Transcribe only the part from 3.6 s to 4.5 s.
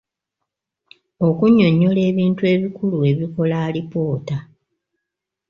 alipoota.